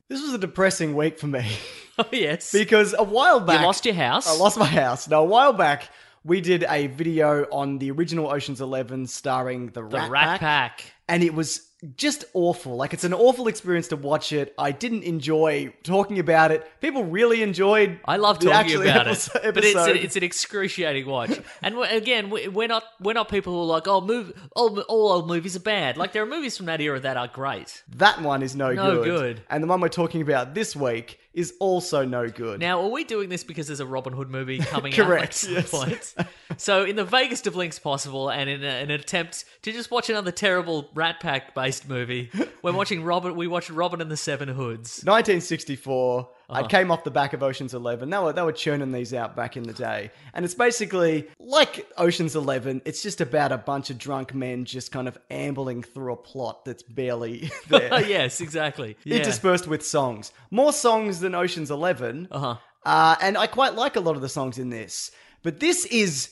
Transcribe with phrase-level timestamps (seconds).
[0.09, 1.51] This was a depressing week for me
[1.99, 2.53] Oh, yes.
[2.53, 3.61] because a while back...
[3.61, 4.29] you lost your house.
[4.29, 5.09] I lost my house.
[5.09, 5.89] No, a while back,
[6.25, 10.41] we did a video on the original Ocean's Eleven starring the, the Rat, Rat Pack,
[10.41, 10.85] Pack.
[11.09, 12.77] And it was just awful.
[12.77, 14.55] Like it's an awful experience to watch it.
[14.57, 16.65] I didn't enjoy talking about it.
[16.81, 17.99] People really enjoyed.
[18.05, 21.33] I love talking about episode- it, but it's a, it's an excruciating watch.
[21.61, 24.83] And again, we- we're not we're not people who are like, oh, move, all, oh,
[24.83, 25.97] all old movies are bad.
[25.97, 27.83] Like there are movies from that era that are great.
[27.97, 29.05] that one is no, No good.
[29.05, 29.43] good.
[29.51, 32.61] and the one we're talking about this week is also no good.
[32.61, 35.67] Now, are we doing this because there's a Robin Hood movie coming Correct, out at
[35.69, 36.15] some yes.
[36.59, 39.91] So, in the vaguest of links possible, and in, a, in an attempt to just
[39.91, 42.31] watch another terrible Rat Pack based movie,
[42.63, 43.35] we're watching Robin.
[43.35, 45.03] We watched Robin and the Seven Hoods.
[45.05, 46.21] 1964.
[46.49, 46.61] Uh-huh.
[46.61, 48.11] I came off the back of Ocean's Eleven.
[48.11, 51.87] They were they were churning these out back in the day, and it's basically like
[51.97, 52.83] Ocean's Eleven.
[52.85, 56.65] It's just about a bunch of drunk men just kind of ambling through a plot
[56.65, 58.03] that's barely there.
[58.07, 58.97] yes, exactly.
[59.05, 59.17] Yeah.
[59.19, 60.33] interspersed with songs.
[60.51, 62.29] More songs than Ocean's 11.
[62.31, 62.57] Uh-huh.
[62.85, 65.11] Uh, and I quite like a lot of the songs in this.
[65.43, 66.31] But this is,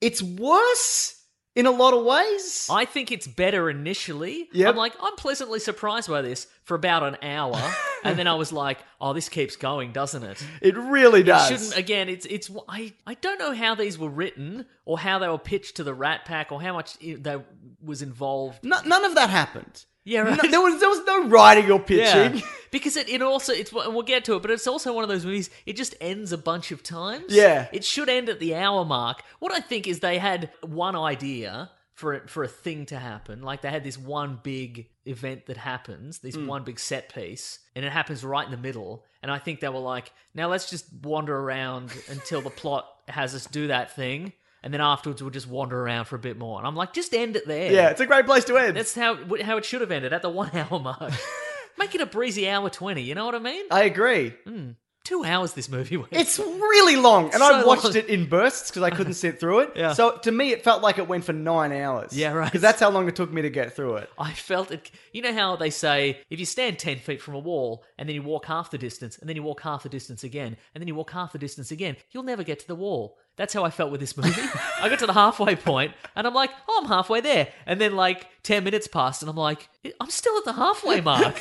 [0.00, 1.19] it's worse
[1.56, 2.68] in a lot of ways.
[2.70, 4.48] I think it's better initially.
[4.52, 4.70] Yep.
[4.70, 7.60] I'm like, I'm pleasantly surprised by this for about an hour,
[8.04, 10.44] and then I was like, oh, this keeps going, doesn't it?
[10.62, 11.48] it really does.
[11.48, 12.08] Shouldn't again?
[12.08, 15.76] It's it's I I don't know how these were written or how they were pitched
[15.76, 17.44] to the Rat Pack or how much that
[17.82, 18.62] was involved.
[18.62, 19.84] No- none of that happened.
[20.04, 20.42] Yeah, right.
[20.42, 22.36] No- there, was, there was no writing or pitching.
[22.38, 22.40] Yeah,
[22.70, 25.08] because it, it also it's and we'll get to it, but it's also one of
[25.10, 25.50] those movies.
[25.66, 27.26] It just ends a bunch of times.
[27.28, 27.68] Yeah.
[27.72, 29.22] it should end at the hour mark.
[29.40, 33.42] What I think is they had one idea for it, for a thing to happen.
[33.42, 36.46] Like they had this one big event that happens, this Hmm.
[36.46, 39.04] one big set piece, and it happens right in the middle.
[39.22, 43.34] And I think they were like, now let's just wander around until the plot has
[43.34, 44.32] us do that thing.
[44.62, 46.58] And then afterwards, we'll just wander around for a bit more.
[46.58, 47.72] And I'm like, just end it there.
[47.72, 48.76] Yeah, it's a great place to end.
[48.76, 51.12] That's how how it should have ended at the one hour mark.
[51.78, 53.02] Make it a breezy hour twenty.
[53.02, 53.64] You know what I mean?
[53.70, 54.34] I agree.
[54.44, 54.72] Hmm,
[55.04, 56.12] two hours this movie went.
[56.12, 57.96] It's really long, and I watched long.
[57.96, 59.72] it in bursts because I couldn't sit through it.
[59.80, 59.94] Yeah.
[59.94, 62.12] So to me, it felt like it went for nine hours.
[62.12, 62.44] Yeah, right.
[62.44, 64.10] Because that's how long it took me to get through it.
[64.18, 64.90] I felt it.
[65.14, 68.14] You know how they say if you stand ten feet from a wall and then
[68.14, 70.88] you walk half the distance and then you walk half the distance again and then
[70.88, 73.16] you walk half the distance again, you'll never get to the wall.
[73.40, 74.38] That's how I felt with this movie.
[74.82, 77.48] I got to the halfway point and I'm like, oh, I'm halfway there.
[77.64, 79.66] And then like ten minutes passed and I'm like,
[79.98, 81.40] I'm still at the halfway mark.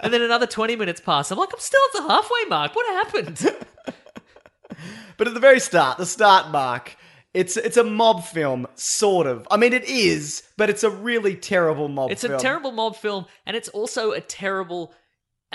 [0.00, 1.30] and then another twenty minutes passed.
[1.30, 2.74] I'm like, I'm still at the halfway mark.
[2.74, 3.56] What happened?
[5.18, 6.96] But at the very start, the start mark,
[7.34, 9.46] it's it's a mob film, sort of.
[9.50, 12.10] I mean, it is, but it's a really terrible mob.
[12.10, 12.34] It's film.
[12.34, 14.94] a terrible mob film, and it's also a terrible.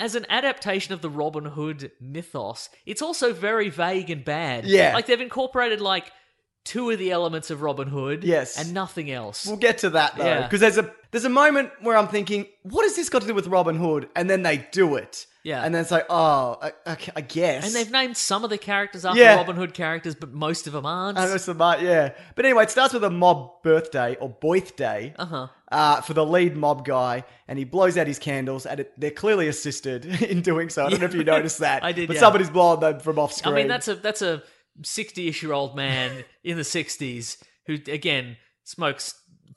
[0.00, 4.64] As an adaptation of the Robin Hood mythos, it's also very vague and bad.
[4.64, 4.94] Yeah.
[4.94, 6.10] Like they've incorporated like
[6.64, 8.58] two of the elements of Robin Hood, Yes.
[8.58, 9.46] and nothing else.
[9.46, 10.42] We'll get to that though, Yeah.
[10.42, 13.34] because there's a there's a moment where I'm thinking, what has this got to do
[13.34, 14.08] with Robin Hood?
[14.14, 15.62] And then they do it, Yeah.
[15.64, 17.66] and then it's like, oh, I, I, I guess.
[17.66, 19.34] and they've named some of the characters after Yeah.
[19.36, 21.18] Robin Hood characters, but most of them aren't.
[21.18, 22.12] I know some, uh, yeah.
[22.36, 25.36] But anyway, it starts with a mob birthday or birthday Uh-huh.
[25.36, 28.92] uh, Uh, for the lead mob guy, and he blows out his candles, and it,
[28.98, 30.84] they're clearly assisted in doing so.
[30.86, 31.84] I don't know if you noticed that.
[31.90, 32.20] I did, But yeah.
[32.20, 33.54] somebody's blowing them from off screen.
[33.54, 34.42] I mean, that's a that's a
[34.82, 39.14] sixty-ish year old man in the sixties who, again, smokes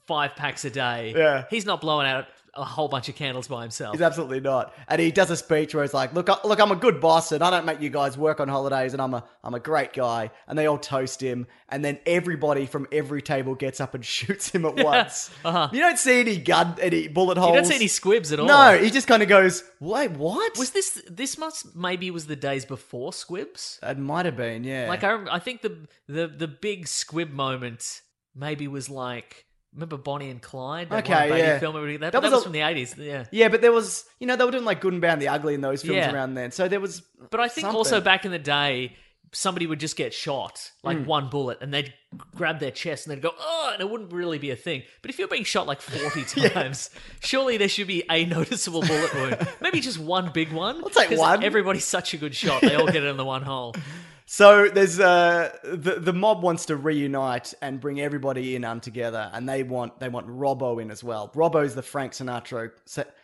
[0.07, 1.13] five packs a day.
[1.15, 1.45] Yeah.
[1.49, 2.25] he's not blowing out
[2.55, 3.93] a whole bunch of candles by himself.
[3.95, 4.73] He's absolutely not.
[4.87, 7.31] And he does a speech where he's like, "Look, I- look, I'm a good boss,
[7.31, 9.91] and I don't make you guys work on holidays, and I'm a, I'm a great
[9.93, 14.05] guy." And they all toast him, and then everybody from every table gets up and
[14.17, 15.31] shoots him at once.
[15.43, 15.69] uh-huh.
[15.73, 17.49] You don't see any gun, any bullet holes.
[17.49, 18.45] you don't see any squibs at all.
[18.45, 22.35] No, he just kind of goes, "Wait, what?" Was this this must maybe was the
[22.35, 23.79] days before squibs?
[23.81, 24.87] It might have been, yeah.
[24.89, 28.01] Like I, I think the the the big squib moment
[28.35, 30.89] maybe was like remember Bonnie and Clyde?
[30.89, 31.59] That Okay, one baby yeah.
[31.59, 31.75] film.
[31.75, 32.95] That, That that, was was, a- from the eighties.
[32.97, 33.25] Yeah.
[33.31, 35.27] yeah, but there was, you know, they were doing like Good and Bad and the
[35.29, 36.13] Ugly in those films Yeah.
[36.13, 36.51] around then.
[36.51, 37.01] So there was.
[37.29, 37.77] But I think something.
[37.77, 38.95] also back in the day,
[39.35, 41.05] somebody would just get shot, like Hmm.
[41.05, 41.91] one bullet, and they'd
[42.35, 44.83] grab their chest and they'd go, oh, and it wouldn't really be a thing.
[45.01, 46.91] But if you're being shot like 40 times,
[47.21, 49.47] surely there should be a noticeable bullet wound.
[49.59, 50.83] Maybe just one big one.
[50.83, 51.43] I'll take one.
[51.43, 52.61] Everybody's such a good shot.
[52.61, 53.73] They all get it in the one hole.
[54.25, 59.29] So there's uh the the mob wants to reunite and bring everybody in um together,
[59.33, 61.29] and they want they want Robbo in as well.
[61.35, 62.71] Robbo's the Frank Sinatra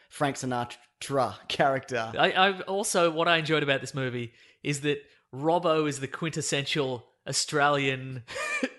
[0.10, 2.12] Frank Sinatra character.
[2.18, 5.00] I, I also, what I enjoyed about this movie is that
[5.34, 8.24] Robbo is the quintessential Australian,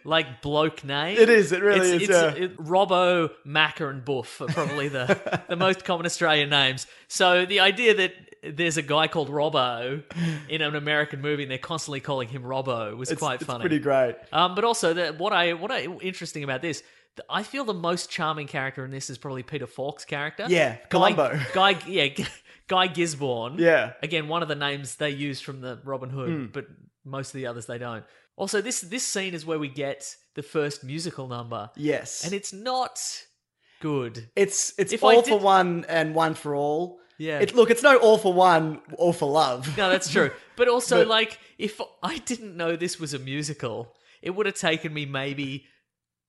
[0.04, 1.16] like bloke name.
[1.18, 2.44] It is, it really it's, is, It's, yeah.
[2.44, 6.86] it, Robbo, Macca, and Buff are probably the the most common Australian names.
[7.08, 8.12] So the idea that
[8.42, 10.02] there's a guy called Robbo
[10.48, 13.60] in an American movie and they're constantly calling him Robbo was It's, quite it's funny.
[13.60, 14.16] pretty great.
[14.32, 16.82] Um, but also, the, what I what I interesting about this,
[17.28, 20.46] I feel the most charming character in this is probably Peter Falk's character.
[20.48, 21.40] Yeah, Guy, Columbo.
[21.52, 22.08] Guy, yeah,
[22.66, 23.56] Guy Gisborne.
[23.58, 23.92] Yeah.
[24.02, 26.66] Again, one of the names they use from the Robin Hood, but
[27.04, 28.04] most of the others they don't.
[28.36, 32.52] Also, this this scene is where we get the first musical number, Yes, and it's
[32.52, 32.98] not
[33.80, 34.28] good.
[34.36, 36.98] it's it's If I all for did- one and one for all.
[37.18, 37.40] Yeah.
[37.40, 39.76] It, look, it's no all for one, all for love.
[39.76, 40.30] No, that's true.
[40.56, 44.54] But also, But- like, if I didn't know this was a musical, it would have
[44.54, 45.66] taken me maybe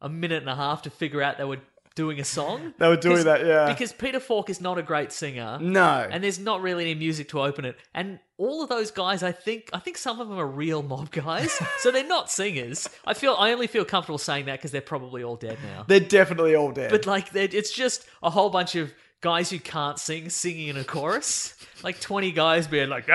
[0.01, 1.59] a minute and a half to figure out they were
[2.01, 2.73] doing a song.
[2.79, 3.67] They were doing that, yeah.
[3.67, 5.59] Because Peter Falk is not a great singer.
[5.61, 7.75] No, And there's not really any music to open it.
[7.93, 11.11] And all of those guys, I think, I think some of them are real mob
[11.11, 12.89] guys, so they're not singers.
[13.05, 15.85] I feel, I only feel comfortable saying that because they're probably all dead now.
[15.87, 16.89] they're definitely all dead.
[16.89, 20.83] But like, it's just a whole bunch of guys who can't sing singing in a
[20.83, 21.55] chorus.
[21.83, 23.07] Like twenty guys being like,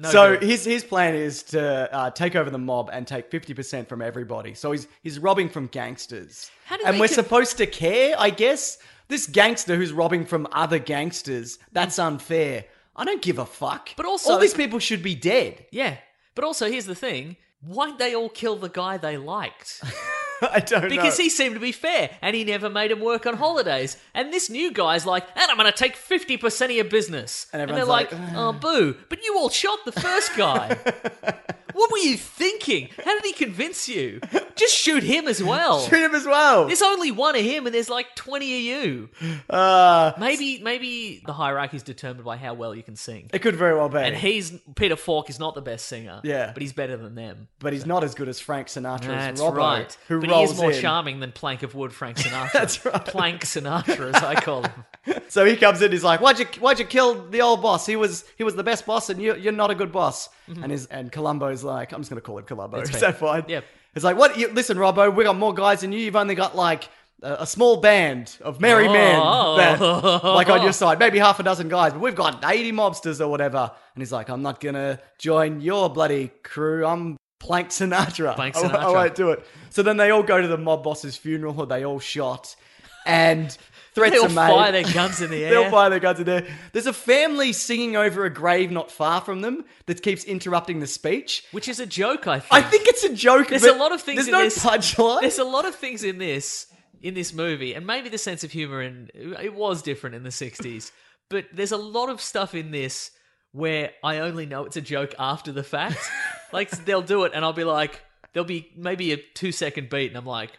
[0.00, 0.42] No so good.
[0.48, 4.00] his his plan is to uh, take over the mob and take fifty percent from
[4.02, 4.54] everybody.
[4.54, 8.30] So he's he's robbing from gangsters, How do and we're con- supposed to care, I
[8.30, 8.78] guess.
[9.08, 12.64] This gangster who's robbing from other gangsters, that's unfair.
[12.96, 13.90] I don't give a fuck.
[13.96, 15.66] But also- all these people should be dead.
[15.72, 15.96] yeah.
[16.36, 19.82] But also, here's the thing: why'd they all kill the guy they liked?
[20.52, 21.24] I don't Because know.
[21.24, 23.96] he seemed to be fair, and he never made him work on holidays.
[24.14, 27.46] And this new guy's like, and I'm going to take 50% of your business.
[27.52, 28.96] And And, they're everyone's like, like, oh, boo.
[29.08, 30.78] But you all shot the first guy.
[31.80, 32.88] what were you thinking?
[33.04, 34.20] How did he convince you?
[34.54, 35.80] Just shoot him as well.
[35.88, 36.66] Shoot him as well.
[36.66, 39.08] There's only one of him, and there's like 20 of you.
[39.48, 43.30] Uh, Maybe, maybe the hierarchy is determined by how well you can sing.
[43.32, 43.98] it could very well be.
[43.98, 46.20] And he's Peter Falk is not the best singer.
[46.22, 46.50] Yeah.
[46.52, 47.48] but he's better than them.
[47.58, 49.98] but he's not as good as Frank Sinatra That's Robbo, right.
[50.08, 50.80] who but rolls he is more in.
[50.80, 52.52] charming than Plank of Wood Frank Sinatra.
[52.52, 53.04] That's right.
[53.04, 54.84] Plank Sinatra, as I call him.
[55.28, 55.92] So he comes in.
[55.92, 57.86] He's like, "Why'd you Why'd you kill the old boss?
[57.86, 60.70] He was he was the best boss, and you you're not a good boss." And
[60.70, 62.80] his and Columbo's like, "I'm just gonna call him Columbo.
[62.80, 63.64] Is that fine?" Yep.
[63.94, 64.38] It's like, "What?
[64.38, 65.98] You, listen, Robbo, we got more guys than you.
[65.98, 66.88] You've only got like."
[67.22, 69.56] A a small band of merry men, Oh.
[69.58, 73.20] that- like on your side, maybe half a dozen guys, but we've got 80 mobsters
[73.20, 73.70] or whatever.
[73.94, 76.86] And he's like, I'm not gonna join your bloody crew.
[76.86, 78.34] I'm Plank Sinatra.
[78.36, 79.44] Plank I- I, won't do it.
[79.68, 82.56] So then they all go to the mob boss's funeral, who they all shot,
[83.04, 83.54] and
[83.94, 84.34] threats They all are made.
[84.54, 85.50] fire their guns in the air.
[85.50, 86.46] They'll fire their guns in there.
[86.72, 90.86] There's a family singing over a grave not far from them that keeps interrupting the
[90.86, 91.44] speech.
[91.52, 92.52] Which is a joke, I think.
[92.52, 93.48] I think it's a joke.
[93.48, 94.58] There's a lot of things There's in no this.
[94.64, 95.20] punchline.
[95.22, 96.66] There's a lot of things in this
[97.02, 100.30] in this movie, and maybe the sense of humor in it was different in the
[100.30, 100.92] '60s.
[101.28, 103.12] But there's a lot of stuff in this
[103.52, 105.98] where I only know it's a joke after the fact.
[106.52, 108.00] like they'll do it, and I'll be like,
[108.32, 110.50] there'll be maybe a two second beat, and I'm like,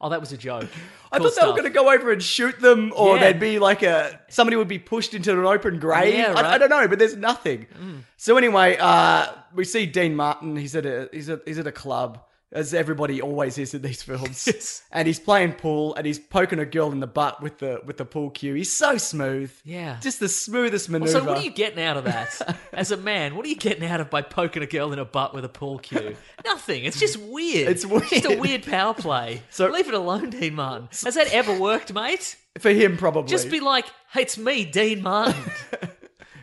[0.00, 0.68] Oh, that was a joke.
[1.12, 3.22] I Cool thought they were going to go over and shoot them, or Yeah.
[3.22, 6.14] there'd be like a somebody would be pushed into an open grave.
[6.14, 6.44] Yeah, I, right.
[6.44, 6.48] Mm.
[6.50, 7.66] I don't know, but there's nothing.
[8.16, 10.54] So anyway, uh, we see Dean Martin.
[10.56, 14.02] He's at a he's at he's at a club, as everybody always is in these
[14.02, 14.82] films, Yes.
[14.90, 17.98] and he's playing pool, and he's poking a girl in the butt with the with
[17.98, 18.54] the pool cue.
[18.54, 19.52] He's so smooth.
[19.64, 19.98] Yeah.
[20.00, 21.12] just the smoothest maneuver.
[21.12, 22.58] So what are you getting out of that?
[22.72, 25.04] As a man, what are you getting out of by poking a girl in a
[25.04, 26.16] butt with a pool cue?
[26.44, 26.84] Nothing.
[26.84, 27.68] It's just weird.
[27.68, 28.40] It's just a weird.
[28.40, 29.42] weird power play.
[29.50, 30.88] So- leave it alone, Dean Martin.
[31.04, 32.36] Has that ever worked, mate?
[32.58, 33.30] For him, probably.
[33.30, 35.34] Just be like, hey, it's me, Dean Martin.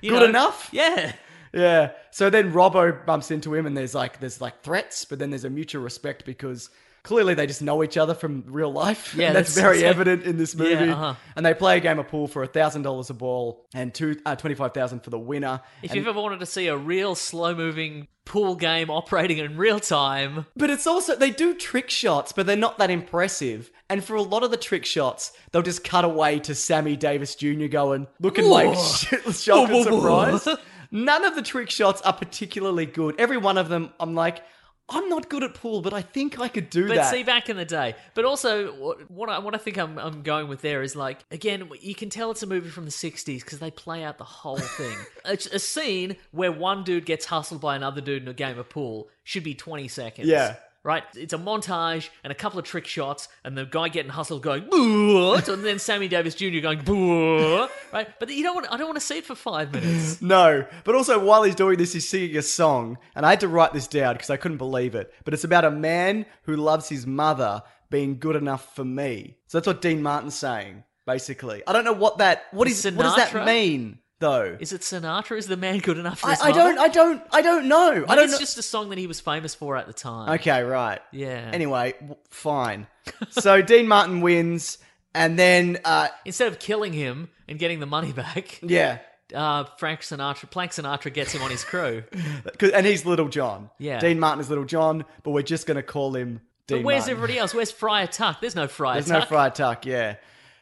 [0.01, 0.69] Good enough?
[0.71, 1.13] Yeah.
[1.55, 1.91] Yeah.
[2.11, 5.45] So then Robbo bumps into him, and there's like there's like threats, but then there's
[5.45, 6.69] a mutual respect because
[7.03, 9.13] clearly they just know each other from real life.
[9.15, 10.85] Yeah, that's, that's- very that's- evident in this movie.
[10.85, 11.15] Yeah, uh-huh.
[11.35, 14.19] And they play a game of pool for a thousand dollars a ball and two
[14.25, 15.61] uh, twenty five thousand for the winner.
[15.81, 19.55] If And- you've ever wanted to see a real slow moving pool game operating in
[19.55, 23.69] real time, But it's also they do trick shots, but they're not that impressive.
[23.87, 27.35] And for a lot of the trick shots, they'll just cut away to Sammy Davis
[27.35, 27.67] Jr.
[27.67, 28.83] going looking like Whoa.
[28.83, 30.47] shit, shocked and surprised.
[30.91, 33.19] None of the trick shots are particularly good.
[33.19, 34.41] Every one of them, I'm like,
[34.87, 37.11] I'm not good at pool, but I think I could do But that.
[37.11, 37.95] see, back in the day.
[38.13, 41.25] But also, what, what I what I think I'm I'm going with there is like
[41.31, 44.23] again, you can tell it's a movie from the '60s because they play out the
[44.23, 44.95] whole thing.
[45.25, 48.69] it's a scene where one dude gets hustled by another dude in a game of
[48.69, 50.27] pool should be 20 seconds.
[50.27, 50.55] Yeah.
[50.85, 54.43] Right, it's a montage and a couple of trick shots, and the guy getting hustled
[54.43, 56.59] going boo, and then Sammy Davis Jr.
[56.59, 58.07] going boo, right?
[58.19, 60.21] But you don't want, I don't want to see it for five minutes.
[60.25, 63.47] No, but also while he's doing this, he's singing a song, and I had to
[63.47, 65.11] write this down because I couldn't believe it.
[65.23, 69.37] But it's about a man who loves his mother being good enough for me.
[69.47, 71.63] So that's what Dean Martin's saying, basically.
[71.65, 74.57] I don't know what that what is what does that mean though.
[74.59, 75.37] Is it Sinatra?
[75.37, 76.59] Is the man good enough for I, his I mother?
[76.59, 77.77] don't I don't I don't know.
[77.77, 78.23] I I don't don't know.
[78.23, 80.29] it's just a song that he was famous for at the time.
[80.35, 80.99] Okay, right.
[81.11, 81.49] Yeah.
[81.53, 82.87] Anyway, w- fine.
[83.29, 84.77] so Dean Martin wins,
[85.13, 88.99] and then uh, Instead of killing him and getting the money back, yeah,
[89.33, 92.03] uh, Frank Sinatra, Plank Sinatra gets him on his crew.
[92.57, 93.69] 'Cause- and he's Little John.
[93.79, 93.99] Yeah.
[93.99, 96.79] Dean Martin is Little John, but we're just gonna call him Dean.
[96.79, 97.15] But where's Martin.
[97.15, 97.53] everybody else?
[97.53, 98.41] Where's Friar Tuck?
[98.41, 99.29] There's no Friar There's no Tuck.
[99.29, 100.15] fried tuck, yeah.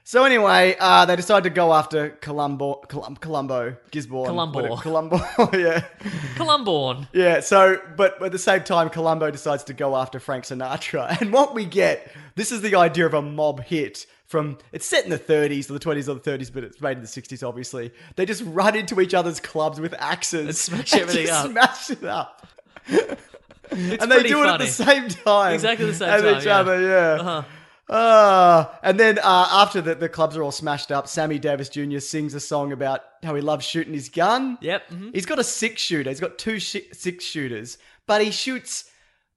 [0.05, 4.61] So anyway, uh, they decide to go after Columbo, Colum, Columbo, Gisborne, Columbo.
[4.61, 5.17] whatever- Columbo,
[5.57, 5.85] yeah,
[6.35, 7.07] Columborn.
[7.13, 7.39] yeah.
[7.39, 11.53] So, but at the same time, Columbo decides to go after Frank Sinatra, and what
[11.53, 14.05] we get, this is the idea of a mob hit.
[14.25, 16.97] From it's set in the 30s or the 20s or the 30s, but it's made
[16.97, 17.47] in the 60s.
[17.47, 21.51] Obviously, they just run into each other's clubs with axes And smash everything just up.
[21.51, 22.47] Smash it up.
[23.69, 25.53] And they do it at the same time.
[25.53, 26.59] Exactly the same time, each yeah.
[26.59, 27.21] other, yeah.
[27.21, 27.43] Uh-huh.
[27.89, 31.99] Ah, and then uh, after the, the clubs are all smashed up, Sammy Davis Jr.
[31.99, 34.57] sings a song about how he loves shooting his gun.
[34.61, 34.89] Yep.
[34.89, 35.13] mhm.
[35.13, 36.09] He's got a six shooter.
[36.09, 38.85] He's got two shi six shooters, but he shoots.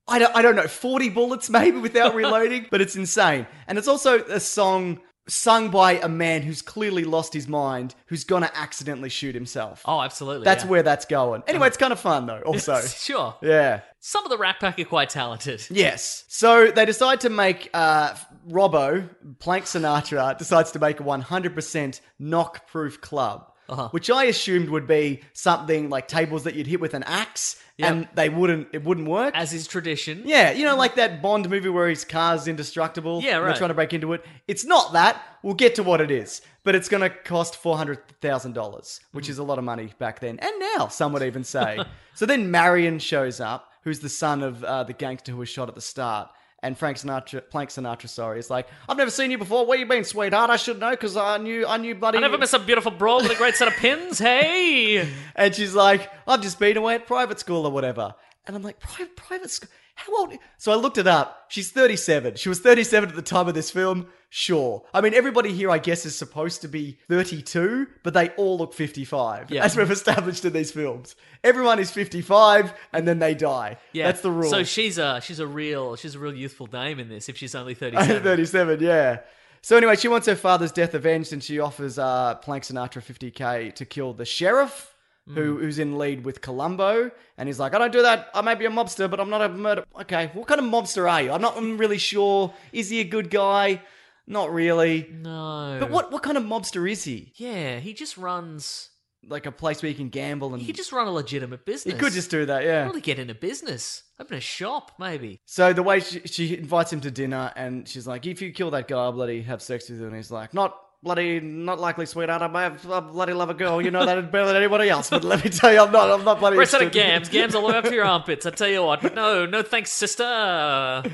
[0.09, 3.45] I don't, I don't know, 40 bullets maybe without reloading, but it's insane.
[3.67, 8.25] And it's also a song sung by a man who's clearly lost his mind, who's
[8.25, 9.83] gonna accidentally shoot himself.
[9.85, 10.45] Oh, absolutely.
[10.45, 10.71] That's yeah.
[10.71, 11.43] where that's going.
[11.47, 12.81] Anyway, it's kind of fun though, also.
[12.87, 13.35] sure.
[13.43, 13.81] yeah.
[13.99, 15.67] Some of the Rat Pack are quite talented.
[15.71, 16.25] Yes.
[16.29, 18.15] So they decide to make uh,
[18.49, 23.53] Robbo, Plank Sinatra, decides to make a 100% knock proof club.
[23.69, 23.88] Uh-huh.
[23.91, 27.91] Which I assumed would be something like tables that you'd hit with an axe, Yep.
[27.91, 28.69] and they wouldn't.
[28.73, 29.35] It wouldn't work.
[29.37, 30.23] As is tradition.
[30.25, 33.21] yeah, you know, like that Bond movie where his car's indestructible.
[33.23, 34.25] Yeah, and They're trying to break into it.
[34.47, 35.21] It's not that.
[35.43, 39.00] We'll get to what it is, but it's going to cost four hundred thousand dollars,
[39.11, 41.81] which is a lot of money back then, and now some would even say.
[42.15, 45.69] so then Marion shows up, who's the son of uh, the gangster who was shot
[45.69, 46.31] at the start.
[46.63, 49.67] And Frank Sinatra, Plank Sinatra, sorry, is like, I've never seen you before.
[49.67, 50.51] Where you been, sweetheart?
[50.51, 52.19] I should know because I knew, I knew, bloody.
[52.19, 54.19] I never miss a beautiful brawl with a great set of pins.
[54.19, 55.09] Hey.
[55.37, 58.15] And she's like, I've just been away at private school or whatever.
[58.47, 59.69] And I'm like, private private school?
[59.97, 60.33] How old?
[60.59, 61.47] So I looked it up.
[61.49, 62.37] She's 37.
[62.37, 64.07] She was 37 at the time of this film.
[64.29, 64.85] Sure.
[64.93, 68.75] I mean, everybody here, I guess, is supposed to be 32, but they all look
[68.75, 69.65] 55, Yeah.
[69.65, 71.17] as we've established in these films.
[71.43, 73.79] Everyone is 55, and then they die.
[73.93, 74.50] Yeah, That's the rule.
[74.50, 77.29] So she's a she's a real she's a real youthful dame in this.
[77.29, 78.23] If she's only thirty seven.
[78.23, 79.21] 37, yeah.
[79.62, 83.75] So anyway, she wants her father's death avenged, and she offers uh, Plank Sinatra 50k
[83.75, 84.95] to kill the sheriff,
[85.28, 85.61] who, mm.
[85.61, 88.30] who's in lead with Columbo, and he's like, "I don't do that.
[88.35, 91.11] I may be a mobster, but I'm not a murder." Okay, what kind of mobster
[91.11, 91.33] are you?
[91.33, 92.54] I'm not I'm really sure.
[92.73, 93.83] Is he a good guy?
[94.26, 95.09] Not really.
[95.12, 95.76] no.
[95.80, 97.33] But what what kind of mobster is he?
[97.37, 98.90] Yeah, he just runs.
[99.28, 101.95] Like a place where you can gamble and He could just run a legitimate business.
[101.95, 102.85] he could just do that, yeah.
[102.85, 104.04] Probably get into business.
[104.21, 105.40] Open a shop, maybe.
[105.47, 108.71] So the way she, she invites him to dinner, and she's like, "If you kill
[108.71, 112.05] that guy, I'll bloody have sex with you." And he's like, "Not bloody, not likely,
[112.05, 112.43] sweetheart.
[112.43, 113.81] I may have, I bloody love a girl.
[113.81, 115.09] You know that better than anybody else.
[115.09, 116.11] But let me tell you, I'm not.
[116.11, 118.05] I'm not bloody." Rest of the interested." gams, gams all the way up to your
[118.05, 118.45] armpits.
[118.45, 119.15] I tell you what.
[119.15, 121.05] No, no thanks, sister.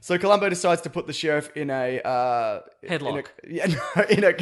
[0.00, 3.26] So Columbo decides to put the sheriff in a uh, Headlock.
[3.44, 4.34] In a, yeah, no, in a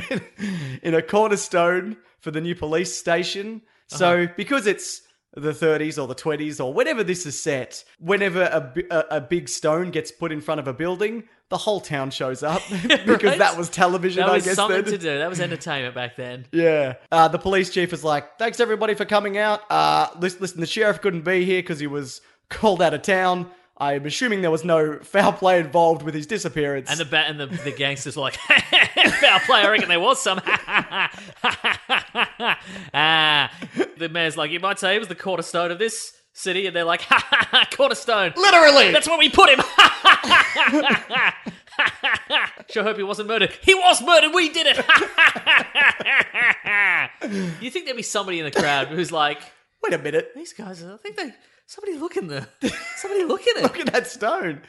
[0.82, 3.62] in a cornerstone for the new police station.
[3.87, 5.02] So because it's
[5.36, 9.48] the 30s or the 20s or whenever this is set, whenever a, a, a big
[9.48, 13.38] stone gets put in front of a building, the whole town shows up because Right?
[13.38, 14.20] that was television.
[14.22, 14.92] That I was guess something then.
[14.92, 15.18] to do.
[15.18, 16.46] That was entertainment back then.
[16.52, 16.94] Yeah.
[17.12, 19.60] Uh, the police chief is like, thanks everybody for coming out.
[19.70, 23.50] Uh, listen, listen, the sheriff couldn't be here because he was called out of town.
[23.92, 26.90] I'm assuming there was no foul play involved with his disappearance.
[26.90, 28.34] And the bat and the, the gangsters were like,
[29.20, 29.60] foul play.
[29.60, 30.40] I reckon there was some.
[32.94, 33.50] ah,
[33.96, 36.84] the mayor's like, you might say he was the cornerstone of this city, and they're
[36.84, 37.02] like,
[37.76, 38.32] cornerstone.
[38.36, 38.90] Literally!
[38.90, 39.60] That's where we put him.
[42.70, 43.52] sure hope he wasn't murdered.
[43.62, 44.32] He was murdered.
[44.34, 44.76] We did it.
[47.60, 49.40] you think there'd be somebody in the crowd who's like,
[49.84, 50.32] Wait a minute.
[50.34, 50.82] these guys?
[50.82, 51.34] I think they
[51.66, 52.47] somebody look in the
[52.97, 53.62] somebody look at it.
[53.62, 54.61] Look at that stone.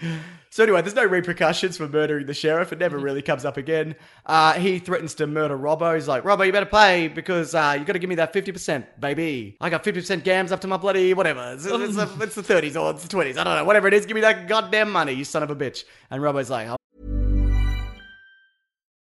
[0.50, 2.72] So anyway, there's no repercussions for murdering the sheriff.
[2.72, 3.96] It never really comes up again.
[4.26, 5.94] Uh, he threatens to murder Robbo.
[5.96, 8.86] He's like, Robbo, you better pay because uh, you got to give me that 50%,
[9.00, 9.58] baby.
[9.60, 11.54] I got 50% gams up to my bloody whatever.
[11.54, 13.38] It's, it's, the- it's the 30s or it's the 20s.
[13.38, 13.66] I don't know.
[13.66, 15.84] Whatever it is, give me that goddamn money, you son of a bitch.
[16.10, 16.70] And Robbo's like,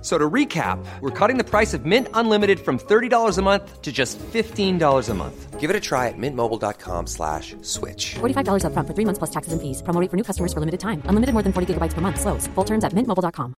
[0.00, 3.82] F- So to recap, we're cutting the price of Mint Unlimited from $30 a month
[3.82, 5.60] to just $15 a month.
[5.60, 8.14] Give it a try at mintmobile.com slash switch.
[8.20, 9.82] $45 upfront for three months plus taxes and fees.
[9.82, 11.02] Promo rate for new customers for limited time.
[11.04, 12.18] Unlimited more than 40 gigabytes per month.
[12.18, 12.46] Slows.
[12.54, 13.52] Full terms at mintmobile.com.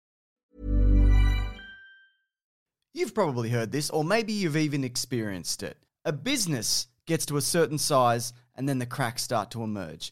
[2.94, 5.78] You've probably heard this, or maybe you've even experienced it.
[6.06, 10.12] A business gets to a certain size, and then the cracks start to emerge.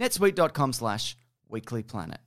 [0.00, 1.16] netsuite.com slash
[1.50, 2.18] weeklyplanet.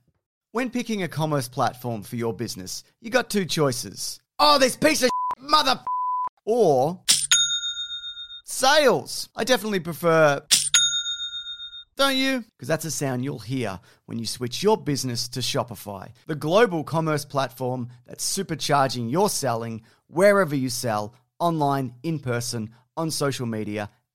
[0.52, 4.20] When picking a commerce platform for your business, you got two choices.
[4.38, 5.80] Oh, this piece of mother
[6.44, 7.00] or
[8.44, 9.28] sales.
[9.36, 10.42] I definitely prefer
[11.96, 12.44] don't you?
[12.56, 16.84] Because that's a sound you'll hear when you switch your business to Shopify, the global
[16.84, 23.88] commerce platform that's supercharging your selling wherever you sell, online, in person, on social media,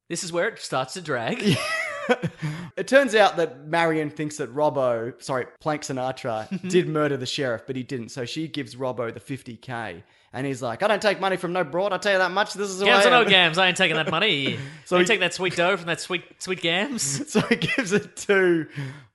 [0.09, 1.43] This is where it starts to drag.
[2.77, 7.63] it turns out that Marion thinks that Robbo, sorry, Plank Sinatra, did murder the sheriff,
[7.67, 8.11] but he didn't.
[8.11, 10.03] So she gives Robbo the 50k.
[10.33, 12.53] And he's like, I don't take money from no broad, I'll tell you that much.
[12.53, 14.59] This is who Gams I or no am." gams, I ain't taking that money.
[14.85, 17.29] So I he- take that sweet dough from that sweet sweet gams.
[17.33, 18.67] So he gives it to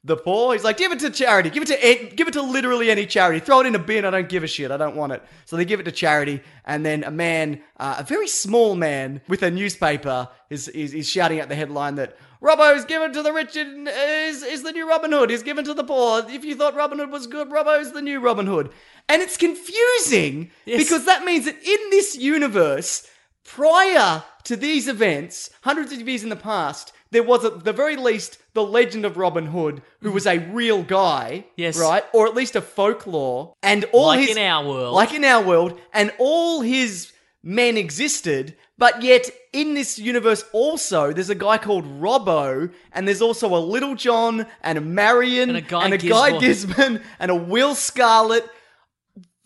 [0.03, 0.51] the poor.
[0.53, 1.49] He's like, give it to charity.
[1.49, 3.39] Give it to give it to literally any charity.
[3.39, 4.03] Throw it in a bin.
[4.03, 4.69] I don't give a shit.
[4.71, 5.23] I don't want it.
[5.45, 6.41] So they give it to charity.
[6.65, 11.07] And then a man, uh, a very small man with a newspaper, is, is, is
[11.07, 14.89] shouting out the headline that Robbo's given to the rich and is, is the new
[14.89, 15.29] Robin Hood.
[15.29, 16.23] He's given to the poor.
[16.27, 18.71] If you thought Robin Hood was good, Robbo's the new Robin Hood.
[19.07, 20.79] And it's confusing Yes.
[20.83, 23.07] because that means that in this universe,
[23.45, 27.95] prior to these events, hundreds of years in the past, there was at the very
[27.95, 31.77] least the legend of Robin Hood, who was a real guy, Yes.
[31.77, 34.95] right, or at least a folklore, and all Like his in our world.
[34.95, 37.11] like in our world, and all his
[37.43, 38.55] men existed.
[38.81, 43.61] But yet, in this universe, also there's a guy called Robbo, and there's also a
[43.61, 45.97] Little John, and a Marion, And a Guy Guy
[46.39, 46.39] Gisborne.
[46.39, 48.43] Gisborne, and a Will Scarlet.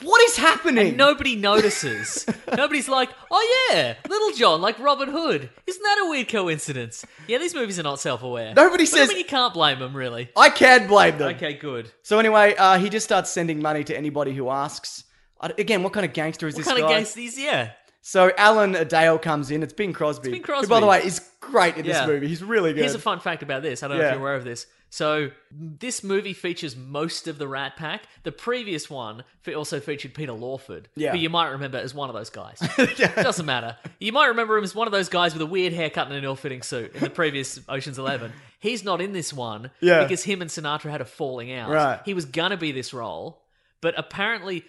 [0.04, 0.88] What is happening?
[0.90, 2.26] And nobody notices.
[2.56, 5.50] Nobody's like, oh yeah, Little John, like Robin Hood.
[5.68, 7.06] Isn't that a weird coincidence?
[7.28, 8.54] Yeah, these movies are not self-aware.
[8.56, 10.30] Nobody But I says- mean, you can't blame them, really.
[10.38, 11.36] I can blame them.
[11.36, 11.92] Okay, good.
[12.04, 15.04] So anyway, uh, he just starts sending money to anybody who asks.
[15.42, 16.86] I- Again, what kind of gangster is What this kind guy?
[16.86, 17.38] of gangsters?
[17.38, 17.72] Yeah.
[18.08, 19.64] So Alan Dale comes in.
[19.64, 20.30] It's Bing Crosby.
[20.30, 20.68] Bing Crosby.
[20.68, 22.02] Who, by the way, is great in Yeah.
[22.02, 22.28] this movie.
[22.28, 22.82] He's really good.
[22.82, 23.82] Here's a fun fact about this.
[23.82, 24.10] I don't know Yeah.
[24.10, 24.68] if you're aware of this.
[24.92, 28.04] So this movie features most of the Rat Pack.
[28.22, 31.14] The previous one fe- also featured Peter Lawford, Yeah.
[31.14, 32.60] who you might remember as one of those guys.
[33.16, 33.76] Doesn't matter.
[34.00, 36.24] You might remember him as one of those guys with a weird haircut and an
[36.24, 38.32] ill-fitting suit in the previous Ocean's Eleven.
[38.60, 40.04] He's not in this one Yeah.
[40.04, 41.72] because him and Sinatra had a falling out.
[41.72, 42.00] Right.
[42.06, 43.42] He was gonna be this role,
[43.82, 44.64] but apparently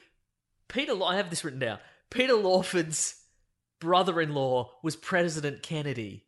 [0.69, 0.95] Peter.
[0.95, 1.79] Law- I have this written down.
[2.09, 3.15] Peter Lawford's
[3.81, 6.25] brother-in-law was President Kennedy.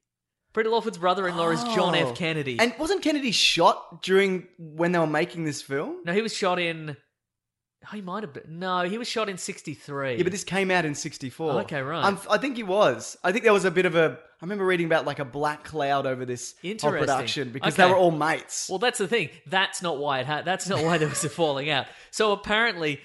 [0.55, 2.11] Peter Lawford's brother-in-law is John Oh.
[2.11, 2.15] F.
[2.17, 2.59] Kennedy.
[2.59, 5.97] And wasn't Kennedy shot during when they were making this film?
[6.05, 6.97] no, he was shot in.
[7.85, 8.59] Oh, he might have been.
[8.59, 10.17] No, he was shot in '63.
[10.17, 11.53] Yeah, but this came out in '64.
[11.61, 12.05] Okay, right.
[12.05, 13.17] I'm, I think he was.
[13.23, 14.19] I think there was a bit of a.
[14.21, 16.99] I remember reading about like a black cloud over this whole Interesting.
[16.99, 17.85] production because Okay.
[17.85, 18.69] they were all mates.
[18.69, 19.29] Well, that's the thing.
[19.47, 20.45] That's not why it had.
[20.45, 21.87] That's not why there was a falling out.
[22.11, 23.01] So apparently,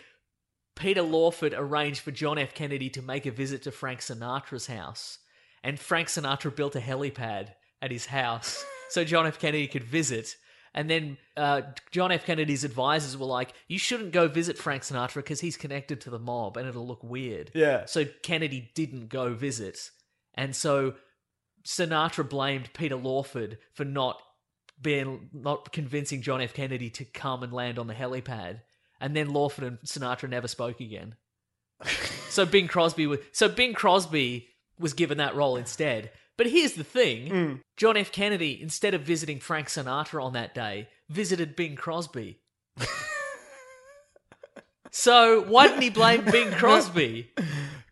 [0.76, 2.54] Peter Lawford arranged for John F.
[2.54, 5.20] Kennedy to make a visit to Frank Sinatra's house,
[5.64, 7.50] and Frank Sinatra built a helipad
[7.82, 9.40] at his house so John F.
[9.40, 10.36] Kennedy could visit.
[10.76, 12.26] And then uh, John F.
[12.26, 16.20] Kennedy's advisors were like, "You shouldn't go visit Frank Sinatra because he's connected to the
[16.20, 17.86] mob, and it'll look weird." Yeah.
[17.86, 19.92] So Kennedy didn't go visit,
[20.34, 20.96] and so
[21.64, 24.20] Sinatra blamed Peter Lawford for not
[24.82, 26.54] being not convincing John F.
[26.54, 28.62] Kennedy to come and land on the helipad.
[29.02, 31.16] And then Lawford and Sinatra never spoke again.
[32.30, 34.48] so Bing Crosby was so Bing Crosby
[34.80, 36.12] was given that role instead.
[36.38, 38.12] But here's the thing: John F.
[38.12, 42.40] Kennedy, instead of visiting Frank Sinatra on that day, visited Bing Crosby.
[44.92, 47.32] so why didn't he blame Bing Crosby?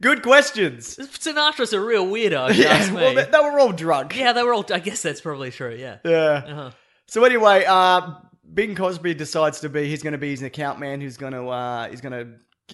[0.02, 0.96] Good questions.
[0.98, 2.50] Sinatra's a real weirdo.
[2.52, 3.02] if you ask Yeah, me.
[3.02, 4.16] well, they, they were all drunk.
[4.18, 4.66] Yeah, they were all.
[4.74, 5.76] I guess that's probably true.
[5.78, 5.98] Yeah.
[6.06, 6.44] Yeah.
[6.48, 6.72] Uh-huh.
[7.08, 8.14] So anyway, uh,
[8.54, 9.88] Bing Crosby decides to be.
[9.88, 11.02] He's going to be his account man.
[11.02, 12.34] Who's going to uh, he's going to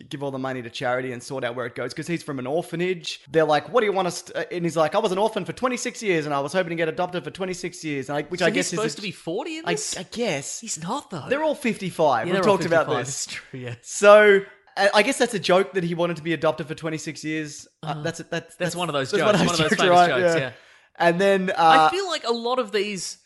[0.09, 2.39] give all the money to charity and sort out where it goes because he's from
[2.39, 3.21] an orphanage.
[3.31, 4.53] They're like, "What do you want us?" To?
[4.53, 6.75] And he's like, "I was an orphan for 26 years, and I was hoping to
[6.75, 9.01] get adopted for 26 years." And I, which So I he's guess supposed is to
[9.01, 9.97] be forty in I, this.
[9.97, 11.25] I guess he's not though.
[11.29, 12.27] they're all 55.
[12.27, 13.27] Yeah, We've they're talked about this.
[13.27, 13.59] True.
[13.59, 13.75] Yeah.
[13.81, 14.41] So.
[14.75, 17.67] I I guess that's a joke that he wanted to be adopted for 26 years.
[17.81, 20.51] Uh, that's, that's That's one of those jokes, one of those famous jokes, yeah.
[20.99, 23.17] And then uh, I feel like a lot of these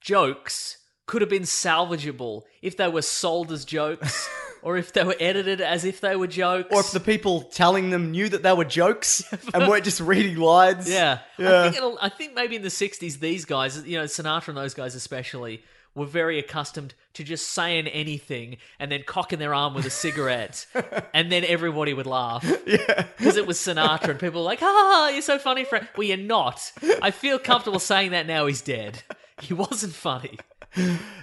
[0.00, 0.76] jokes
[1.12, 4.30] could have been salvageable if they were sold as jokes,
[4.62, 7.90] or if they were edited as if they were jokes, or if the people telling
[7.90, 9.22] them knew that they were jokes
[9.52, 10.88] and weren't just reading lines.
[10.88, 14.48] Yeah, I think it'll, I think maybe in the '60s, these guys, you know, Sinatra
[14.48, 15.62] and those guys especially,
[15.94, 20.66] were very accustomed to just saying anything and then cocking their arm with a cigarette,
[21.12, 22.42] and then everybody would laugh.
[22.66, 26.06] Yeah, because it was Sinatra, and people were like, "Ah, you're so funny, Frank." Well,
[26.06, 26.72] you're not.
[27.02, 28.46] I feel comfortable saying that now.
[28.46, 29.02] He's dead.
[29.42, 30.38] He wasn't funny.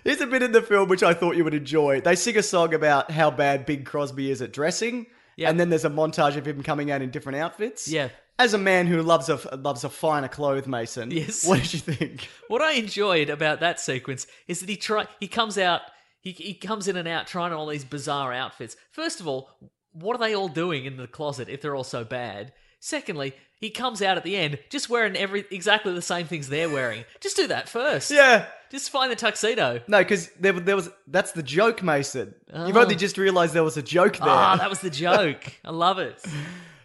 [0.03, 2.01] Here's a bit in the film which I thought you would enjoy.
[2.01, 5.07] They sing a song about how bad Bing Crosby is at dressing.
[5.35, 5.49] Yeah.
[5.49, 7.87] And then there's a montage of him coming out in different outfits.
[7.87, 8.09] Yeah.
[8.37, 11.11] As a man who loves a loves a finer clothes, Mason.
[11.11, 11.45] Yes.
[11.45, 12.29] What did you think?
[12.47, 15.81] What I enjoyed about that sequence is that he try he comes out
[16.21, 18.75] he he comes in and out trying on all these bizarre outfits.
[18.91, 19.49] First of all,
[19.91, 22.53] what are they all doing in the closet if they're all so bad?
[22.79, 26.69] Secondly, he comes out at the end just wearing every exactly the same things they're
[26.69, 27.03] wearing.
[27.19, 28.09] Just do that first.
[28.11, 28.45] Yeah.
[28.71, 29.81] Just find the tuxedo.
[29.87, 32.33] No, because there, there was that's the joke, Mason.
[32.55, 32.81] You've Oh.
[32.81, 34.27] only just realised there was a joke there.
[34.29, 35.43] Ah, that was the joke.
[35.65, 36.23] I love it.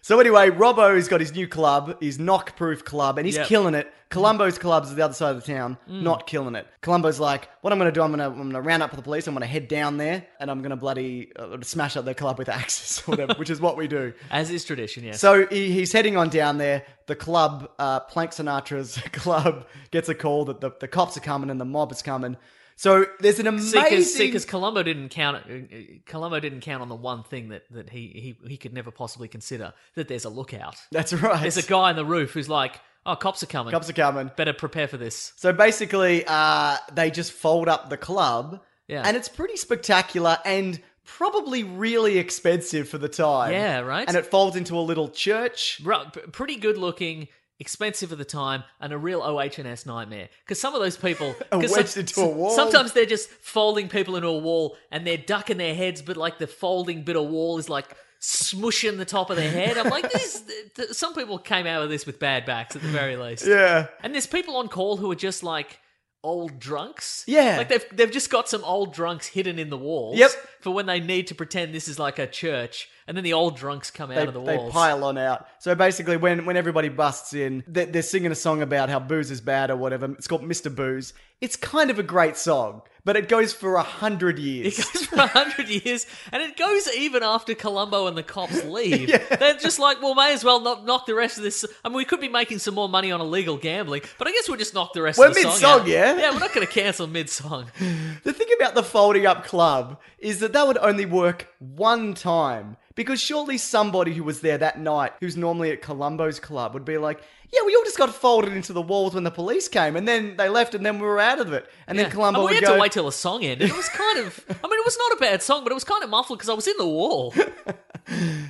[0.04, 3.46] So anyway, Robbo's got his new club, his knock-proof club, and he's Yep.
[3.46, 3.90] killing it.
[4.10, 6.02] Columbo's club's at the other side of the town, Mm.
[6.02, 6.66] not killing it.
[6.82, 8.02] Columbo's like, "What I'm going to do?
[8.02, 9.26] I'm going to I'm going to round up the police.
[9.26, 12.12] I'm going to head down there, and I'm going to bloody uh, smash up their
[12.12, 15.20] club with axes, or whatever, which is what we do." As is tradition, yes.
[15.20, 16.82] So he, he's heading on down there.
[17.06, 21.48] The club, uh, Plank Sinatra's club, gets a call that the, the cops are coming
[21.48, 22.36] and the mob is coming.
[22.76, 24.02] So there's an amazing.
[24.02, 25.44] See, because Columbo didn't count.
[25.48, 28.90] uh, uh, didn't count on the one thing that, that he, he he could never
[28.90, 30.76] possibly consider that there's a lookout.
[30.90, 31.40] That's right.
[31.42, 33.70] There's a guy on the roof who's like, "Oh, cops are coming.
[33.70, 34.30] Cops are coming.
[34.37, 39.02] Better prepare for this." So basically, uh, they just fold up the club, Yeah.
[39.04, 43.52] and it's pretty spectacular and probably really expensive for the time.
[43.52, 44.08] Yeah, right?
[44.08, 45.80] And it folds into a little church.
[45.84, 47.28] P- pretty good looking,
[47.60, 50.28] expensive at the time, and a real OH&S nightmare.
[50.44, 51.34] Because some of those people...
[51.50, 52.50] 'cause wedged into a wall.
[52.50, 56.38] Sometimes they're just folding people into a wall, and they're ducking their heads, but like
[56.38, 57.86] the folding bit of wall is like
[58.20, 59.76] smushing the top of their head.
[59.78, 60.42] I'm like, this...
[60.42, 63.46] th- th- some people came out of this with bad backs at the very least.
[63.46, 63.86] Yeah.
[64.02, 65.78] And there's people on call who are just like
[66.24, 67.22] old drunks.
[67.28, 67.58] Yeah.
[67.58, 70.18] Like they've they've just got some old drunks hidden in the walls.
[70.18, 70.30] Yep.
[70.60, 73.56] For when they need to pretend this is like a church, and then the old
[73.56, 74.66] drunks come out They, of the walls.
[74.66, 75.46] they pile on out.
[75.58, 79.30] So basically, when, when everybody busts in, they're, they're singing a song about how booze
[79.30, 80.06] is bad or whatever.
[80.12, 80.74] It's called Mr.
[80.74, 81.12] Booze.
[81.40, 84.78] It's kind of a great song, but it goes for a hundred years.
[84.78, 88.64] It goes for a hundred years, and it goes even after Columbo and the cops
[88.66, 89.08] leave.
[89.38, 91.64] They're just like, well, may as well not knock the rest of this.
[91.84, 94.48] I mean, we could be making some more money on illegal gambling, but I guess
[94.48, 95.86] we'll just knock the rest We're of the song We're mid-song, out.
[95.88, 96.16] yeah?
[96.16, 97.66] Yeah, we're not going to cancel mid-song.
[98.24, 102.76] The thing about the folding up club is that that would only work one time.
[102.94, 106.96] Because surely somebody who was there that night, who's normally at Columbo's club, would be
[106.96, 107.20] like,
[107.52, 110.37] yeah, we all just got folded into the walls when the police came, and then
[110.37, 111.68] they left, and then we were out of it.
[111.87, 112.11] And then.
[112.11, 113.70] Columbo And we would had go, to wait till the song ended.
[113.70, 115.85] It was kind of, I mean, it was not a bad song, but it was
[115.85, 117.35] kind of muffled because I was in the wall.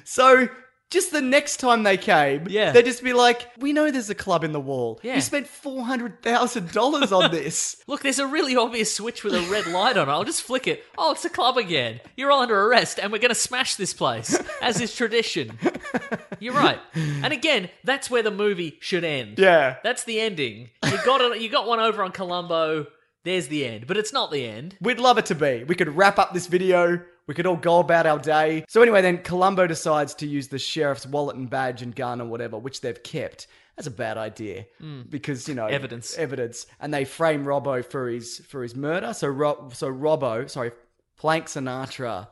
[0.05, 0.49] So
[0.95, 2.73] just the next time they came, Yeah.
[2.73, 4.99] they'd just be like, we know there's a club in the wall.
[5.03, 5.17] Yeah.
[5.17, 7.77] You spent $400,000 on this.
[7.87, 10.13] Look, there's a really obvious switch with a red light on it.
[10.13, 10.85] I'll just flick it.
[10.97, 12.01] Oh, it's a club again.
[12.17, 15.59] You're all under arrest, and we're going to smash this place, as is tradition.
[16.41, 16.79] You're right.
[16.95, 19.39] And again, that's where the movie should end.
[19.39, 19.77] Yeah.
[19.83, 20.71] That's the ending.
[20.85, 21.41] You got it.
[21.41, 22.87] You got one over on Columbo.
[23.25, 24.77] There's the end, but it's not the end.
[24.83, 25.65] We'd love it to be.
[25.65, 28.65] We could wrap up this video We could all go about our day.
[28.69, 32.27] So anyway, then Columbo decides to use the sheriff's wallet and badge and gun or
[32.27, 33.47] whatever, which they've kept.
[33.77, 34.67] That's a bad idea
[35.09, 36.17] because you know Evidence.
[36.17, 39.13] evidence, and they frame Robbo for his for his murder.
[39.15, 40.71] So Rob, so Robbo, sorry,
[41.17, 42.29] Plank Sinatra.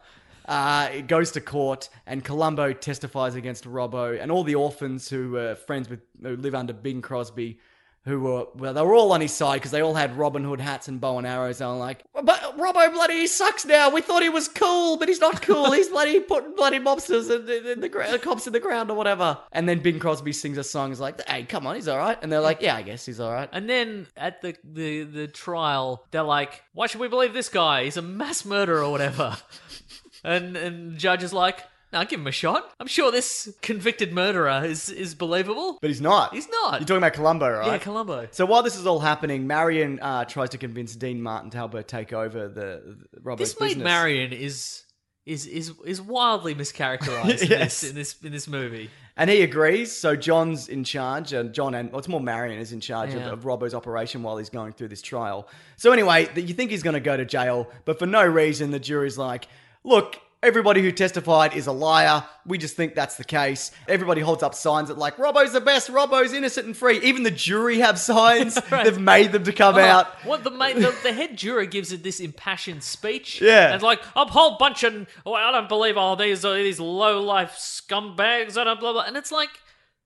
[0.47, 5.31] Uh, it goes to court, and Columbo testifies against Robbo and all the orphans who
[5.33, 7.59] were friends with who live under Bing Crosby,
[8.05, 10.61] who were well, they were all on his side because they all had Robin Hood
[10.61, 11.61] hats and bow and arrows.
[11.61, 13.91] And I'm like, "But Robbo bloody he sucks now.
[13.91, 15.71] We thought he was cool, but he's not cool.
[15.73, 18.91] He's bloody putting bloody mobsters and in, in the gra- uh, cops in the ground
[18.91, 20.91] or whatever." And then Bing Crosby sings a song.
[20.91, 23.21] He's like, "Hey, come on, he's all right." And they're like, "Yeah, I guess he's
[23.21, 27.35] all right." And then at the, the, the trial, they're like, why should we believe
[27.35, 27.85] this guy?
[27.85, 29.37] He's a mass murderer or whatever.
[30.25, 31.61] and and judge is like,
[31.93, 32.71] no, give him a shot.
[32.81, 35.79] I'm sure this convicted murderer is, is believable.
[35.81, 36.33] But he's not.
[36.35, 36.81] He's not.
[36.81, 37.67] You're talking about Columbo, right?
[37.67, 38.29] Yeah, Columbo.
[38.31, 41.73] So while this is all happening, Marion uh, tries to convince Dean Martin to help
[41.75, 43.85] her take over the, the Robbo's This business.
[43.85, 44.85] Marion is
[45.25, 47.83] is is is wildly mischaracterized Yes.
[47.85, 48.91] in this in this in this movie.
[49.17, 49.93] And he agrees.
[49.93, 53.27] So John's in charge, and John and well, more Marion is in charge Yeah.
[53.27, 55.47] of, of Robbo's operation while he's going through this trial.
[55.77, 58.81] So anyway, you think he's going to go to jail, but for no reason, the
[58.81, 59.47] jury's like,
[59.85, 62.25] "Look, everybody who testified is a liar.
[62.47, 65.89] We just think that's the case." Everybody holds up signs that like, "Robbo's the best.
[65.89, 68.59] Robbo's innocent and free." Even the jury have signs.
[68.71, 70.09] They've made them to come out.
[70.25, 73.41] What the mate, the, the head juror gives it this impassioned speech.
[73.41, 73.73] Yeah.
[73.73, 77.21] and like a whole bunch of, oh, I don't believe all these uh, these low
[77.21, 79.03] life scumbags and blah blah.
[79.03, 79.51] And it's like,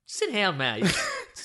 [0.07, 0.85] sit down, mate.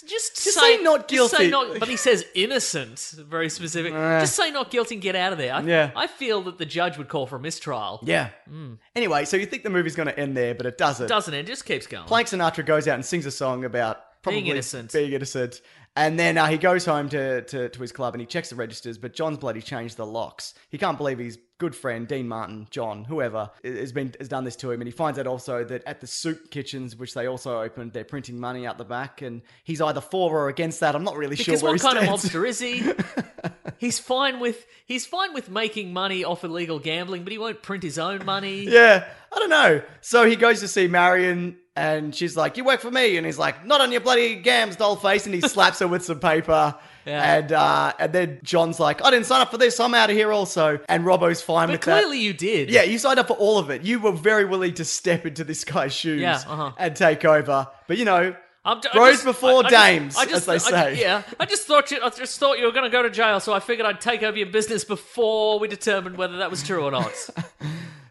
[0.07, 1.71] Just, Just say not just say guilty.
[1.73, 3.93] not- but he says innocent, very specific.
[3.93, 5.53] just say not guilty and get out of there.
[5.53, 5.91] I, Yeah.
[5.95, 7.99] I feel that the judge would call for a mistrial.
[8.03, 8.29] Yeah.
[8.49, 8.73] Hmm.
[8.95, 11.07] Anyway, so you think the movie's going to end there, but it doesn't.
[11.07, 11.45] Doesn't it?
[11.45, 12.05] Just keeps going.
[12.05, 14.91] Plank Sinatra goes out and sings a song about probably Being innocent.
[14.91, 15.61] Being innocent.
[15.95, 18.55] And then uh, he goes home to, to, to his club and he checks the
[18.55, 20.53] registers, but John's bloody changed the locks.
[20.69, 24.55] He can't believe his good friend, Dean Martin, John, whoever, has been has done this
[24.57, 24.79] to him.
[24.79, 28.05] And he finds out also that at the soup kitchens, which they also opened, they're
[28.05, 29.21] printing money out the back.
[29.21, 30.95] And he's either for or against that.
[30.95, 32.25] I'm not really Because sure where what kind of stands.
[32.25, 32.89] mobster is he?
[33.77, 37.83] he's fine with he's fine with making money off illegal gambling, but he won't print
[37.83, 38.63] his own money.
[38.63, 39.81] Yeah, I don't know.
[39.99, 43.37] So he goes to see Marian, and she's like, "You work for me," and he's
[43.39, 46.75] like, "Not on your bloody gams, doll face," and he slaps her with some paper.
[47.05, 47.35] Yeah.
[47.37, 49.79] And uh, and then John's like, "I didn't sign up for this.
[49.79, 51.99] I'm out of here also." And Robbo's fine But with that.
[52.01, 52.69] clearly you did.
[52.69, 53.83] Yeah, you signed up for all of it.
[53.83, 56.73] You were very willing to step into this guy's shoes Yeah, uh-huh.
[56.77, 57.67] and take over.
[57.87, 60.65] But you know, I'm, I bros just- before I- I just- dames, I just, as
[60.65, 61.01] they I- say.
[61.01, 61.99] yeah, I just thought you.
[62.03, 64.21] I just thought you were going to go to jail, so I figured I'd take
[64.23, 67.13] over your business before we determined whether that was true or not.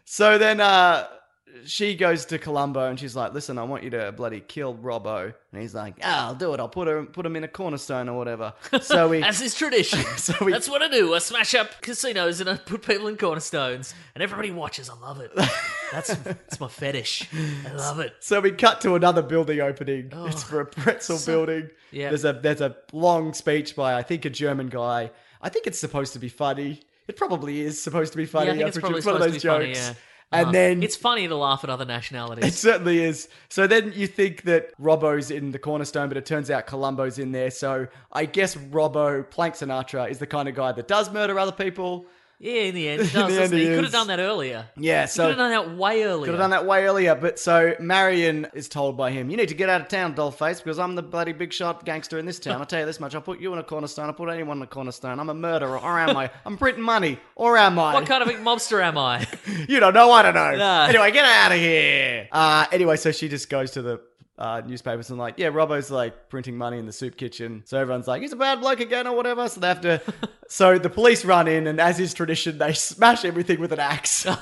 [0.03, 1.07] So then uh,
[1.65, 5.33] she goes to Columbo and she's like, "Listen, I want you to bloody kill Robbo."
[5.51, 6.59] And he's like, "Ah, "I'll do it.
[6.59, 9.99] I'll put her put him in a cornerstone or whatever." So we That's his tradition.
[10.17, 11.13] So we- That's what I do.
[11.13, 14.89] I smash up casinos and I put people in cornerstones, and everybody watches.
[14.89, 15.31] I love it.
[15.91, 17.27] That's that's my fetish.
[17.67, 18.13] I love it.
[18.19, 20.11] So we cut to another building opening.
[20.27, 21.69] It's for a pretzel building.
[21.71, 21.75] Oh.
[21.91, 22.09] Yeah.
[22.09, 25.11] There's a there's a long speech by I think a German guy.
[25.41, 26.81] I think it's supposed to be funny.
[27.07, 28.45] It probably is supposed to be funny.
[28.47, 29.65] Yeah, I think it's probably It's one of those be funny.
[29.73, 29.79] jokes.
[29.89, 29.93] Yeah.
[30.33, 30.51] And Uh-huh.
[30.53, 32.45] then it's funny to laugh at other nationalities.
[32.45, 33.27] it certainly is.
[33.49, 37.31] So then you think that Robbo's in the cornerstone, but it turns out Columbo's in
[37.33, 37.51] there.
[37.51, 41.51] So I guess Robbo, Plank Sinatra, is the kind of guy that does murder other
[41.51, 42.05] people.
[42.43, 43.35] Yeah, in the end, he In does.
[43.35, 44.65] the end he could have done that earlier.
[44.75, 46.25] Yeah, He so could have done that way earlier.
[46.25, 49.49] Could have done that way earlier, but so Marian is told by him, "You need
[49.49, 52.39] to get out of town, dollface, because I'm the bloody big shot gangster in this
[52.39, 52.59] town.
[52.59, 54.07] I'll tell you this much: I'll put you in a cornerstone.
[54.07, 55.19] I'll put anyone in a cornerstone.
[55.19, 56.31] I'm a murderer, or am I?
[56.43, 57.93] I'm printing money, or am I?
[57.93, 59.27] What kind of a mobster am I?
[59.69, 60.11] you don't know.
[60.11, 60.41] I don't know.
[60.89, 62.27] Anyway, get out of here.
[62.31, 64.01] Uh, anyway, so she just goes to the.
[64.37, 67.61] Uh, newspapers and like, yeah, Robbo's like printing money in the soup kitchen.
[67.65, 69.47] So everyone's like, he's a bad bloke again or whatever.
[69.47, 70.01] So they have to.
[70.47, 74.25] so the police run in, and as is tradition, they smash everything with an axe.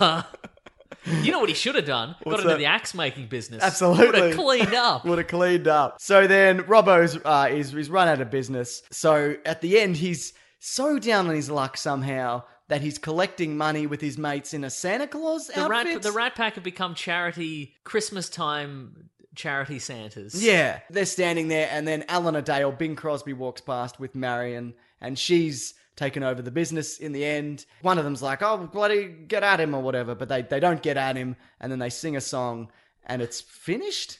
[1.05, 2.15] You know what he should have done?
[2.23, 2.57] What's Got into that?
[2.59, 3.63] the axe making business.
[3.63, 4.05] Absolutely.
[4.05, 5.05] Would have cleaned up.
[5.05, 5.97] Would have cleaned up.
[5.99, 8.83] So then Robbo's uh, is he's run out of business.
[8.91, 13.87] So at the end, he's so down on his luck somehow that he's collecting money
[13.87, 15.93] with his mates in a Santa Claus the outfit.
[15.93, 19.08] rat, the Rat Pack have become charity Christmas time
[19.39, 20.35] charity Santas.
[20.43, 25.17] Yeah, they're standing there, and then Alan Dale, Bing Crosby walks past with Marian, and
[25.17, 27.65] she's taken over the business in the end.
[27.81, 30.81] One of them's like, "Oh, bloody get at him" or whatever, but they they don't
[30.81, 32.69] get at him, and then they sing a song,
[33.05, 34.19] and it's finished.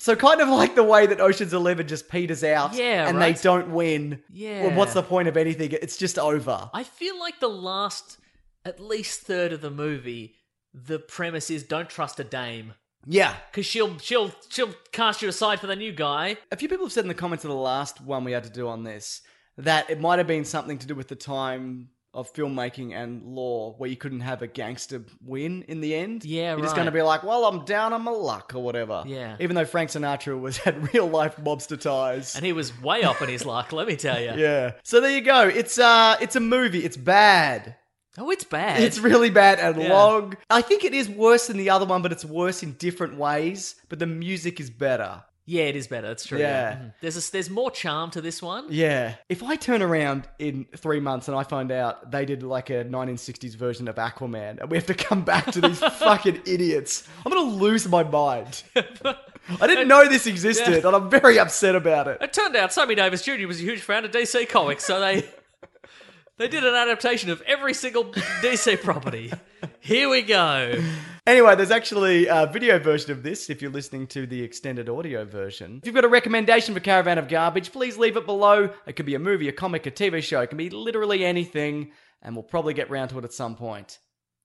[0.00, 3.36] So kind of like the way that Ocean's Eleven just peters out, Yeah, and right.
[3.36, 4.20] they don't win.
[4.32, 4.64] Yeah.
[4.66, 5.70] well, what's the point of anything?
[5.80, 6.70] It's just over.
[6.74, 8.18] I feel like the last,
[8.64, 10.34] at least third of the movie,
[10.74, 12.74] the premise is don't trust a dame
[13.06, 16.36] Yeah, because she'll she'll she'll cast you aside for the new guy.
[16.50, 18.50] A few people have said in the comments of the last one we had to
[18.50, 19.22] do on this
[19.58, 23.74] that it might have been something to do with the time of filmmaking and law
[23.78, 26.24] where you couldn't have a gangster win in the end.
[26.24, 29.02] Yeah, You're just going to be like, well, I'm down on my luck or whatever.
[29.06, 29.36] Yeah.
[29.40, 32.36] Even though Frank Sinatra was had real life mobster ties.
[32.36, 34.32] And he was way off in his luck, let me tell you.
[34.36, 34.72] yeah.
[34.84, 35.48] So there you go.
[35.48, 36.84] It's uh it's a movie.
[36.84, 37.76] It's bad.
[38.18, 38.82] Oh, it's bad.
[38.82, 39.92] It's really bad and Yeah.
[39.92, 40.36] long.
[40.50, 43.74] I think it is worse than the other one, but it's worse in different ways.
[43.88, 45.22] But the music is better.
[45.44, 46.06] yeah, it is better.
[46.06, 46.38] That's true.
[46.38, 46.74] Yeah.
[46.74, 46.92] Mhm.
[47.00, 48.66] There's a, there's more charm to this one.
[48.70, 49.14] Yeah.
[49.28, 52.84] If I turn around in three months and I find out they did like a
[52.84, 57.32] 1960s version of Aquaman and we have to come back to these fucking idiots, I'm
[57.32, 58.62] going to lose my mind.
[58.76, 62.18] I didn't know this existed and I'm very upset about it.
[62.22, 63.46] It turned out Sammy Davis Jr.
[63.48, 65.28] was a huge fan of DC Comics, so they
[66.42, 69.32] they did an adaptation of every single DC property.
[69.78, 70.82] Here we go.
[71.24, 75.24] Anyway, there's actually a video version of this if you're listening to the extended audio
[75.24, 75.78] version.
[75.78, 78.70] If you've got a recommendation for Caravan of Garbage, please leave it below.
[78.88, 80.40] It could be a movie, a comic, a TV show.
[80.40, 84.00] It can be literally anything, and we'll probably get round to it at some point.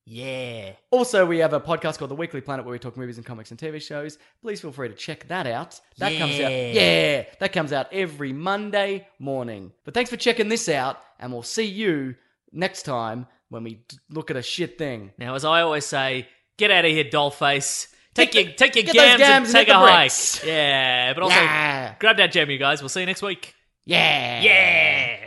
[0.10, 0.72] Yeah.
[0.90, 3.52] Also, we have a podcast called The Weekly Planet where we talk movies and comics
[3.52, 4.18] and TV shows.
[4.42, 5.82] Please feel free to check that out.
[5.98, 6.72] That comes out, Yeah.
[6.72, 9.74] yeah, that comes out every Monday morning.
[9.84, 12.16] But thanks for checking this out, and we'll see you
[12.54, 15.12] next time when we d- look at a shit thing.
[15.18, 17.88] Now, as I always say, get out of here, dollface.
[18.14, 20.44] Take Get your the- take your gams, gams and take a the hike.
[20.46, 21.96] Yeah, but also Yeah.
[22.00, 22.82] grab that gem, you guys.
[22.82, 23.54] We'll see you next week.
[23.86, 24.42] Yeah.
[24.42, 25.27] Yeah.